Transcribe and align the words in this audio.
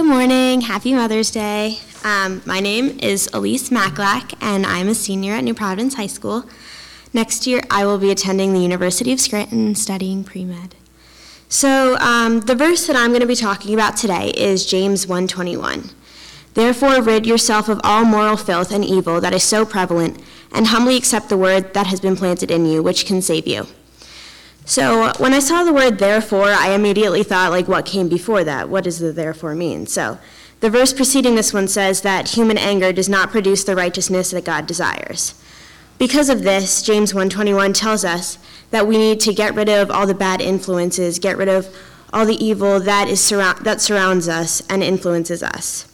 Good 0.00 0.08
morning. 0.08 0.62
Happy 0.62 0.94
Mother's 0.94 1.30
Day. 1.30 1.80
Um, 2.04 2.40
my 2.46 2.58
name 2.58 2.98
is 3.00 3.28
Elise 3.34 3.68
Maclack, 3.68 4.32
and 4.40 4.64
I'm 4.64 4.88
a 4.88 4.94
senior 4.94 5.34
at 5.34 5.44
New 5.44 5.52
Providence 5.52 5.96
High 5.96 6.06
School. 6.06 6.46
Next 7.12 7.46
year, 7.46 7.60
I 7.70 7.84
will 7.84 7.98
be 7.98 8.10
attending 8.10 8.54
the 8.54 8.60
University 8.60 9.12
of 9.12 9.20
Scranton 9.20 9.74
studying 9.74 10.24
pre 10.24 10.46
med. 10.46 10.74
So, 11.50 11.98
um, 11.98 12.40
the 12.40 12.54
verse 12.54 12.86
that 12.86 12.96
I'm 12.96 13.10
going 13.10 13.20
to 13.20 13.26
be 13.26 13.36
talking 13.36 13.74
about 13.74 13.98
today 13.98 14.30
is 14.30 14.64
James 14.64 15.04
1:21. 15.04 15.90
Therefore, 16.54 17.02
rid 17.02 17.26
yourself 17.26 17.68
of 17.68 17.78
all 17.84 18.06
moral 18.06 18.38
filth 18.38 18.72
and 18.72 18.82
evil 18.82 19.20
that 19.20 19.34
is 19.34 19.44
so 19.44 19.66
prevalent, 19.66 20.18
and 20.50 20.68
humbly 20.68 20.96
accept 20.96 21.28
the 21.28 21.36
word 21.36 21.74
that 21.74 21.88
has 21.88 22.00
been 22.00 22.16
planted 22.16 22.50
in 22.50 22.64
you, 22.64 22.82
which 22.82 23.04
can 23.04 23.20
save 23.20 23.46
you. 23.46 23.66
So 24.64 25.04
uh, 25.04 25.12
when 25.18 25.32
I 25.32 25.40
saw 25.40 25.64
the 25.64 25.72
word 25.72 25.98
therefore, 25.98 26.50
I 26.50 26.70
immediately 26.70 27.22
thought, 27.22 27.50
like, 27.50 27.66
what 27.66 27.86
came 27.86 28.08
before 28.08 28.44
that? 28.44 28.68
What 28.68 28.84
does 28.84 28.98
the 28.98 29.12
therefore 29.12 29.54
mean? 29.54 29.86
So 29.86 30.18
the 30.60 30.70
verse 30.70 30.92
preceding 30.92 31.34
this 31.34 31.52
one 31.52 31.68
says 31.68 32.02
that 32.02 32.30
human 32.30 32.58
anger 32.58 32.92
does 32.92 33.08
not 33.08 33.30
produce 33.30 33.64
the 33.64 33.74
righteousness 33.74 34.30
that 34.30 34.44
God 34.44 34.66
desires. 34.66 35.34
Because 35.98 36.28
of 36.28 36.42
this, 36.42 36.82
James 36.82 37.12
1:21 37.12 37.72
tells 37.74 38.04
us 38.04 38.38
that 38.70 38.86
we 38.86 38.96
need 38.96 39.20
to 39.20 39.34
get 39.34 39.54
rid 39.54 39.68
of 39.68 39.90
all 39.90 40.06
the 40.06 40.14
bad 40.14 40.40
influences, 40.40 41.18
get 41.18 41.36
rid 41.36 41.48
of 41.48 41.68
all 42.12 42.26
the 42.26 42.42
evil 42.42 42.80
that 42.80 43.08
is 43.08 43.28
that 43.28 43.80
surrounds 43.80 44.28
us 44.28 44.62
and 44.68 44.82
influences 44.82 45.42
us. 45.42 45.86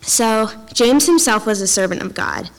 So, 0.00 0.50
James 0.72 1.06
himself 1.06 1.44
was 1.44 1.60
a 1.60 1.66
servant 1.66 2.02
of 2.02 2.14
God. 2.14 2.50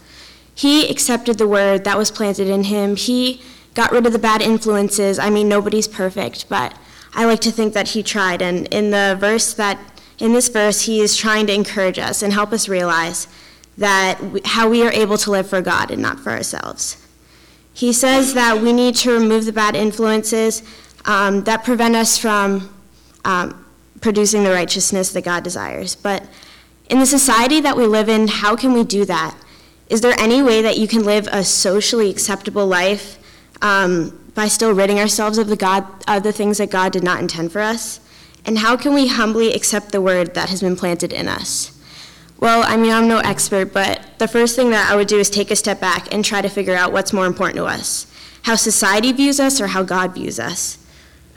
He 0.53 0.89
accepted 0.89 1.37
the 1.37 1.47
word 1.47 1.85
that 1.85 1.97
was 1.97 2.11
planted 2.11 2.47
in 2.47 2.65
him. 2.65 2.95
He 2.95 3.41
got 3.79 3.93
rid 3.93 4.05
of 4.05 4.11
the 4.11 4.19
bad 4.19 4.41
influences. 4.41 5.17
I 5.17 5.29
mean, 5.29 5.47
nobody's 5.47 5.87
perfect, 5.87 6.49
but 6.49 6.77
I 7.13 7.23
like 7.23 7.39
to 7.39 7.51
think 7.51 7.73
that 7.75 7.87
he 7.89 8.03
tried. 8.03 8.41
And 8.41 8.67
in 8.73 8.91
the 8.91 9.15
verse 9.17 9.53
that, 9.53 9.79
in 10.17 10.33
this 10.33 10.49
verse, 10.49 10.81
he 10.81 10.99
is 10.99 11.15
trying 11.15 11.47
to 11.47 11.53
encourage 11.53 11.97
us 11.97 12.21
and 12.21 12.33
help 12.33 12.51
us 12.51 12.67
realize 12.67 13.29
that 13.77 14.21
we, 14.21 14.41
how 14.43 14.67
we 14.67 14.85
are 14.85 14.91
able 14.91 15.17
to 15.19 15.31
live 15.31 15.47
for 15.47 15.61
God 15.61 15.91
and 15.91 16.01
not 16.01 16.19
for 16.19 16.31
ourselves. 16.31 17.07
He 17.73 17.93
says 17.93 18.33
that 18.33 18.61
we 18.61 18.73
need 18.73 18.95
to 18.95 19.13
remove 19.13 19.45
the 19.45 19.53
bad 19.53 19.77
influences 19.77 20.61
um, 21.05 21.45
that 21.45 21.63
prevent 21.63 21.95
us 21.95 22.17
from 22.17 22.69
um, 23.23 23.65
producing 24.01 24.43
the 24.43 24.51
righteousness 24.51 25.13
that 25.13 25.23
God 25.23 25.45
desires. 25.45 25.95
But 25.95 26.27
in 26.89 26.99
the 26.99 27.05
society 27.05 27.61
that 27.61 27.77
we 27.77 27.85
live 27.85 28.09
in, 28.09 28.27
how 28.27 28.57
can 28.57 28.73
we 28.73 28.83
do 28.83 29.05
that? 29.05 29.37
Is 29.87 30.01
there 30.01 30.19
any 30.19 30.41
way 30.41 30.61
that 30.61 30.77
you 30.77 30.85
can 30.89 31.05
live 31.05 31.29
a 31.31 31.45
socially 31.45 32.09
acceptable 32.09 32.67
life 32.67 33.15
um, 33.61 34.19
by 34.35 34.47
still 34.47 34.73
ridding 34.73 34.99
ourselves 34.99 35.37
of 35.37 35.47
the 35.47 35.55
God 35.55 35.85
of 36.07 36.23
the 36.23 36.31
things 36.31 36.57
that 36.57 36.69
God 36.69 36.91
did 36.91 37.03
not 37.03 37.19
intend 37.19 37.51
for 37.51 37.61
us? 37.61 37.99
And 38.45 38.59
how 38.59 38.77
can 38.77 38.93
we 38.93 39.07
humbly 39.07 39.53
accept 39.53 39.91
the 39.91 40.01
word 40.01 40.33
that 40.33 40.49
has 40.49 40.61
been 40.61 40.75
planted 40.75 41.13
in 41.13 41.27
us? 41.27 41.77
Well, 42.39 42.63
I 42.65 42.77
mean, 42.77 42.91
I'm 42.91 43.07
no 43.07 43.19
expert, 43.19 43.73
but 43.73 44.17
the 44.17 44.27
first 44.27 44.55
thing 44.55 44.69
that 44.69 44.89
I 44.89 44.95
would 44.95 45.07
do 45.07 45.19
is 45.19 45.29
take 45.29 45.51
a 45.51 45.55
step 45.55 45.81
back 45.81 46.13
and 46.13 46.23
try 46.23 46.41
to 46.41 46.47
figure 46.47 46.75
out 46.75 46.93
what's 46.93 47.11
more 47.11 47.25
important 47.25 47.57
to 47.57 47.65
us 47.65 48.07
how 48.43 48.55
society 48.55 49.11
views 49.11 49.39
us 49.39 49.59
or 49.59 49.67
how 49.67 49.83
God 49.83 50.13
views 50.13 50.39
us. 50.39 50.77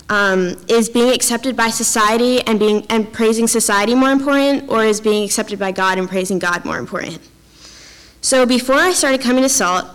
Um, 0.08 0.56
is 0.68 0.88
being 0.88 1.12
accepted 1.12 1.56
by 1.56 1.68
society 1.68 2.40
and 2.42 2.58
being 2.58 2.86
and 2.90 3.10
praising 3.12 3.46
society 3.46 3.94
more 3.94 4.10
important, 4.10 4.68
or 4.68 4.84
is 4.84 5.00
being 5.00 5.24
accepted 5.24 5.58
by 5.58 5.72
God 5.72 5.98
and 5.98 6.08
praising 6.08 6.38
God 6.38 6.64
more 6.64 6.78
important? 6.78 7.18
So 8.20 8.44
before 8.44 8.76
I 8.76 8.92
started 8.92 9.20
coming 9.20 9.42
to 9.42 9.48
Salt, 9.48 9.86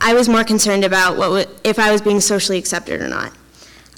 I 0.00 0.14
was 0.14 0.28
more 0.28 0.44
concerned 0.44 0.84
about 0.84 1.16
what 1.16 1.48
if 1.64 1.78
I 1.78 1.90
was 1.90 2.00
being 2.00 2.20
socially 2.20 2.58
accepted 2.58 3.00
or 3.00 3.08
not. 3.08 3.32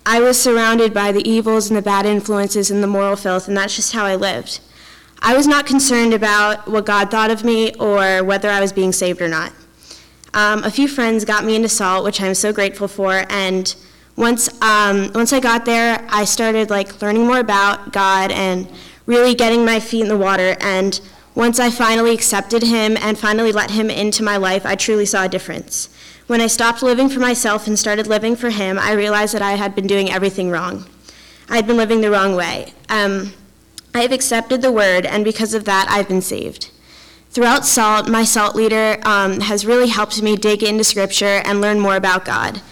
I 0.07 0.21
was 0.21 0.41
surrounded 0.41 0.95
by 0.95 1.13
the 1.13 1.29
evils 1.29 1.69
and 1.69 1.77
the 1.77 1.83
bad 1.83 2.07
influences 2.07 2.71
and 2.71 2.83
the 2.83 2.87
moral 2.87 3.17
filth, 3.17 3.47
and 3.49 3.57
that's 3.57 3.77
just 3.77 3.93
how 3.93 4.07
I 4.07 4.17
lived. 4.17 4.61
I 5.21 5.37
was 5.37 5.47
not 5.47 5.67
concerned 5.67 6.15
about 6.15 6.69
what 6.69 6.87
God 6.87 7.11
thought 7.11 7.31
of 7.31 7.45
me 7.45 7.75
or 7.75 8.23
whether 8.25 8.49
I 8.49 8.61
was 8.61 8.73
being 8.73 8.93
saved 8.93 9.21
or 9.21 9.29
not. 9.29 9.53
Um, 10.33 10.63
a 10.63 10.71
few 10.71 10.89
friends 10.89 11.25
got 11.25 11.45
me 11.45 11.57
into 11.57 11.69
Salt, 11.69 12.05
which 12.05 12.21
I'm 12.21 12.35
so 12.35 12.53
grateful 12.53 12.89
for, 12.89 13.25
and 13.29 13.75
once 14.17 14.49
um, 14.63 15.13
once 15.15 15.33
I 15.33 15.41
got 15.41 15.65
there, 15.65 16.07
I 16.11 16.25
started 16.25 16.71
like 16.71 17.01
learning 17.03 17.27
more 17.27 17.39
about 17.39 17.93
God 17.93 18.31
and 18.33 18.69
really 19.07 19.35
getting 19.35 19.65
my 19.65 19.81
feet 19.81 20.03
in 20.03 20.09
the 20.09 20.17
water. 20.17 20.57
And 20.61 21.01
once 21.39 21.61
I 21.61 21.71
finally 21.71 22.13
accepted 22.13 22.65
Him 22.65 22.97
and 22.97 23.17
finally 23.17 23.53
let 23.53 23.71
Him 23.71 23.91
into 23.91 24.25
my 24.25 24.37
life, 24.37 24.67
I 24.67 24.75
truly 24.75 25.07
saw 25.07 25.25
a 25.25 25.29
difference. 25.29 25.89
When 26.27 26.41
I 26.41 26.49
stopped 26.49 26.83
living 26.83 27.09
for 27.09 27.21
myself 27.21 27.69
and 27.69 27.79
started 27.79 28.09
living 28.09 28.35
for 28.35 28.51
Him, 28.51 28.77
I 28.77 28.91
realized 28.91 29.35
that 29.35 29.41
I 29.41 29.53
had 29.53 29.73
been 29.77 29.87
doing 29.87 30.11
everything 30.11 30.51
wrong. 30.51 30.87
I 31.49 31.55
had 31.55 31.65
been 31.69 31.77
living 31.77 32.01
the 32.01 32.11
wrong 32.11 32.35
way. 32.35 32.73
Um, 32.89 33.35
I 33.95 34.01
have 34.01 34.11
accepted 34.11 34.63
the 34.63 34.73
word, 34.73 35.07
and 35.07 35.25
because 35.25 35.55
of 35.55 35.65
that, 35.67 35.87
I've 35.89 36.09
been 36.09 36.23
saved. 36.23 36.73
Throughout 37.31 37.65
SALT, 37.65 38.09
my 38.09 38.25
SALT 38.25 38.57
leader 38.57 38.99
um, 39.05 39.39
has 39.43 39.65
really 39.65 39.91
helped 39.91 40.21
me 40.21 40.35
dig 40.35 40.65
into 40.65 40.83
Scripture 40.83 41.41
and 41.45 41.61
learn 41.61 41.79
more 41.79 41.95
about 41.95 42.25
God. 42.25 42.63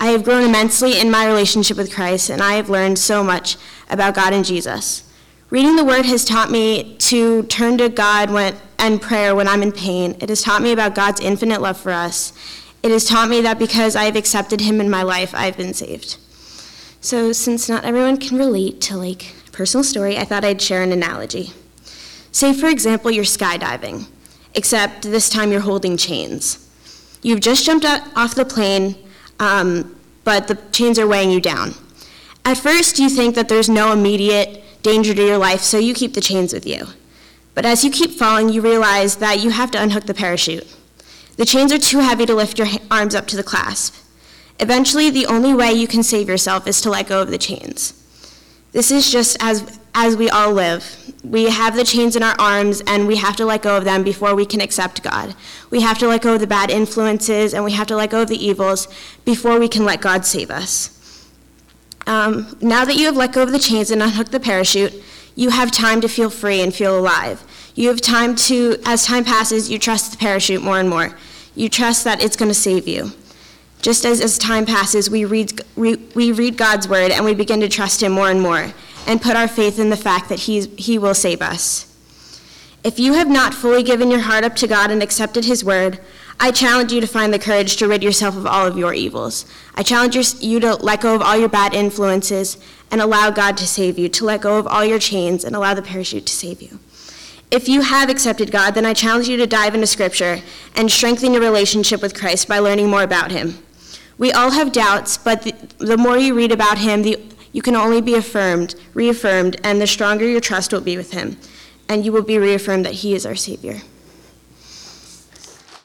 I 0.00 0.06
have 0.06 0.24
grown 0.24 0.42
immensely 0.42 0.98
in 0.98 1.12
my 1.12 1.28
relationship 1.28 1.76
with 1.76 1.94
Christ, 1.94 2.28
and 2.28 2.42
I 2.42 2.54
have 2.54 2.68
learned 2.68 2.98
so 2.98 3.22
much 3.22 3.56
about 3.88 4.16
God 4.16 4.32
and 4.32 4.44
Jesus. 4.44 5.04
Reading 5.48 5.76
the 5.76 5.84
Word 5.84 6.06
has 6.06 6.24
taught 6.24 6.50
me 6.50 6.96
to 6.96 7.44
turn 7.44 7.78
to 7.78 7.88
God 7.88 8.32
when, 8.32 8.56
and 8.80 9.00
prayer 9.00 9.32
when 9.36 9.46
I'm 9.46 9.62
in 9.62 9.70
pain. 9.70 10.16
It 10.18 10.28
has 10.28 10.42
taught 10.42 10.60
me 10.60 10.72
about 10.72 10.96
God's 10.96 11.20
infinite 11.20 11.60
love 11.60 11.76
for 11.76 11.92
us. 11.92 12.32
It 12.82 12.90
has 12.90 13.04
taught 13.04 13.28
me 13.28 13.42
that 13.42 13.56
because 13.56 13.94
I 13.94 14.06
have 14.06 14.16
accepted 14.16 14.60
Him 14.60 14.80
in 14.80 14.90
my 14.90 15.04
life, 15.04 15.32
I've 15.36 15.56
been 15.56 15.72
saved. 15.72 16.16
So, 17.00 17.30
since 17.30 17.68
not 17.68 17.84
everyone 17.84 18.16
can 18.16 18.36
relate 18.36 18.80
to 18.82 18.96
like 18.96 19.36
a 19.46 19.50
personal 19.52 19.84
story, 19.84 20.18
I 20.18 20.24
thought 20.24 20.44
I'd 20.44 20.60
share 20.60 20.82
an 20.82 20.90
analogy. 20.90 21.52
Say, 22.32 22.52
for 22.52 22.66
example, 22.66 23.12
you're 23.12 23.22
skydiving, 23.22 24.08
except 24.54 25.02
this 25.02 25.28
time 25.28 25.52
you're 25.52 25.60
holding 25.60 25.96
chains. 25.96 26.68
You've 27.22 27.40
just 27.40 27.64
jumped 27.64 27.84
out, 27.84 28.02
off 28.16 28.34
the 28.34 28.44
plane, 28.44 28.96
um, 29.38 29.94
but 30.24 30.48
the 30.48 30.56
chains 30.72 30.98
are 30.98 31.06
weighing 31.06 31.30
you 31.30 31.40
down. 31.40 31.74
At 32.44 32.58
first, 32.58 32.98
you 32.98 33.08
think 33.08 33.36
that 33.36 33.48
there's 33.48 33.68
no 33.68 33.92
immediate 33.92 34.64
danger 34.86 35.12
to 35.12 35.26
your 35.26 35.36
life, 35.36 35.62
so 35.62 35.78
you 35.78 35.92
keep 35.92 36.14
the 36.14 36.20
chains 36.20 36.52
with 36.52 36.64
you. 36.64 36.86
But 37.54 37.66
as 37.66 37.82
you 37.82 37.90
keep 37.90 38.12
falling, 38.12 38.50
you 38.50 38.60
realize 38.60 39.16
that 39.16 39.40
you 39.40 39.50
have 39.50 39.72
to 39.72 39.82
unhook 39.82 40.06
the 40.06 40.14
parachute. 40.14 40.66
The 41.36 41.44
chains 41.44 41.72
are 41.72 41.78
too 41.78 41.98
heavy 41.98 42.24
to 42.26 42.34
lift 42.34 42.56
your 42.56 42.68
arms 42.88 43.12
up 43.12 43.26
to 43.28 43.36
the 43.36 43.42
clasp. 43.42 43.96
Eventually, 44.60 45.10
the 45.10 45.26
only 45.26 45.52
way 45.52 45.72
you 45.72 45.88
can 45.88 46.04
save 46.04 46.28
yourself 46.28 46.68
is 46.68 46.80
to 46.82 46.90
let 46.90 47.08
go 47.08 47.20
of 47.20 47.30
the 47.30 47.36
chains. 47.36 47.94
This 48.70 48.92
is 48.92 49.10
just 49.10 49.36
as, 49.40 49.76
as 49.92 50.16
we 50.16 50.30
all 50.30 50.52
live. 50.52 50.84
We 51.24 51.50
have 51.50 51.74
the 51.74 51.82
chains 51.82 52.14
in 52.14 52.22
our 52.22 52.36
arms, 52.38 52.80
and 52.86 53.08
we 53.08 53.16
have 53.16 53.34
to 53.36 53.44
let 53.44 53.62
go 53.62 53.76
of 53.76 53.84
them 53.84 54.04
before 54.04 54.36
we 54.36 54.46
can 54.46 54.60
accept 54.60 55.02
God. 55.02 55.34
We 55.68 55.80
have 55.80 55.98
to 55.98 56.06
let 56.06 56.22
go 56.22 56.34
of 56.34 56.40
the 56.40 56.46
bad 56.46 56.70
influences, 56.70 57.54
and 57.54 57.64
we 57.64 57.72
have 57.72 57.88
to 57.88 57.96
let 57.96 58.10
go 58.10 58.22
of 58.22 58.28
the 58.28 58.46
evils 58.46 58.86
before 59.24 59.58
we 59.58 59.68
can 59.68 59.84
let 59.84 60.00
God 60.00 60.24
save 60.24 60.50
us. 60.50 60.95
Um, 62.06 62.56
now 62.60 62.84
that 62.84 62.96
you 62.96 63.06
have 63.06 63.16
let 63.16 63.32
go 63.32 63.42
of 63.42 63.52
the 63.52 63.58
chains 63.58 63.90
and 63.90 64.02
unhooked 64.02 64.32
the 64.32 64.40
parachute, 64.40 65.02
you 65.34 65.50
have 65.50 65.70
time 65.70 66.00
to 66.00 66.08
feel 66.08 66.30
free 66.30 66.60
and 66.60 66.74
feel 66.74 66.98
alive. 66.98 67.44
You 67.74 67.88
have 67.88 68.00
time 68.00 68.34
to, 68.36 68.78
as 68.84 69.04
time 69.04 69.24
passes, 69.24 69.70
you 69.70 69.78
trust 69.78 70.12
the 70.12 70.16
parachute 70.16 70.62
more 70.62 70.78
and 70.78 70.88
more. 70.88 71.16
You 71.54 71.68
trust 71.68 72.04
that 72.04 72.22
it's 72.22 72.36
going 72.36 72.48
to 72.48 72.54
save 72.54 72.88
you. 72.88 73.12
Just 73.82 74.04
as 74.04 74.20
as 74.20 74.38
time 74.38 74.64
passes, 74.64 75.10
we 75.10 75.24
read, 75.24 75.60
we, 75.76 75.96
we 76.14 76.32
read 76.32 76.56
God's 76.56 76.88
word 76.88 77.10
and 77.10 77.24
we 77.24 77.34
begin 77.34 77.60
to 77.60 77.68
trust 77.68 78.02
Him 78.02 78.12
more 78.12 78.30
and 78.30 78.40
more 78.40 78.72
and 79.06 79.20
put 79.20 79.36
our 79.36 79.46
faith 79.46 79.78
in 79.78 79.90
the 79.90 79.96
fact 79.96 80.28
that 80.28 80.40
he's, 80.40 80.68
He 80.76 80.98
will 80.98 81.14
save 81.14 81.42
us. 81.42 81.92
If 82.82 82.98
you 82.98 83.14
have 83.14 83.28
not 83.28 83.52
fully 83.52 83.82
given 83.82 84.10
your 84.10 84.20
heart 84.20 84.44
up 84.44 84.56
to 84.56 84.66
God 84.66 84.90
and 84.90 85.02
accepted 85.02 85.44
His 85.44 85.64
word, 85.64 86.00
I 86.38 86.50
challenge 86.50 86.92
you 86.92 87.00
to 87.00 87.06
find 87.06 87.32
the 87.32 87.38
courage 87.38 87.76
to 87.76 87.88
rid 87.88 88.02
yourself 88.02 88.36
of 88.36 88.46
all 88.46 88.66
of 88.66 88.76
your 88.76 88.92
evils. 88.92 89.46
I 89.74 89.82
challenge 89.82 90.16
you 90.42 90.60
to 90.60 90.74
let 90.76 91.00
go 91.00 91.14
of 91.14 91.22
all 91.22 91.36
your 91.36 91.48
bad 91.48 91.74
influences 91.74 92.58
and 92.90 93.00
allow 93.00 93.30
God 93.30 93.56
to 93.56 93.66
save 93.66 93.98
you, 93.98 94.08
to 94.10 94.24
let 94.24 94.42
go 94.42 94.58
of 94.58 94.66
all 94.66 94.84
your 94.84 94.98
chains 94.98 95.44
and 95.44 95.56
allow 95.56 95.74
the 95.74 95.82
parachute 95.82 96.26
to 96.26 96.32
save 96.32 96.60
you. 96.60 96.78
If 97.50 97.68
you 97.68 97.80
have 97.82 98.10
accepted 98.10 98.50
God, 98.50 98.72
then 98.72 98.84
I 98.84 98.92
challenge 98.92 99.28
you 99.28 99.36
to 99.38 99.46
dive 99.46 99.74
into 99.74 99.86
Scripture 99.86 100.40
and 100.74 100.90
strengthen 100.90 101.32
your 101.32 101.42
relationship 101.42 102.02
with 102.02 102.18
Christ 102.18 102.48
by 102.48 102.58
learning 102.58 102.90
more 102.90 103.02
about 103.02 103.30
Him. 103.30 103.58
We 104.18 104.32
all 104.32 104.50
have 104.50 104.72
doubts, 104.72 105.16
but 105.16 105.42
the, 105.42 105.54
the 105.78 105.96
more 105.96 106.18
you 106.18 106.34
read 106.34 106.52
about 106.52 106.78
Him, 106.78 107.02
the, 107.02 107.18
you 107.52 107.62
can 107.62 107.76
only 107.76 108.00
be 108.00 108.14
affirmed, 108.14 108.74
reaffirmed, 108.94 109.60
and 109.62 109.80
the 109.80 109.86
stronger 109.86 110.26
your 110.26 110.40
trust 110.40 110.72
will 110.72 110.80
be 110.80 110.96
with 110.96 111.12
Him, 111.12 111.36
and 111.88 112.04
you 112.04 112.12
will 112.12 112.22
be 112.22 112.38
reaffirmed 112.38 112.84
that 112.84 112.94
He 112.94 113.14
is 113.14 113.24
our 113.24 113.36
Savior. 113.36 113.80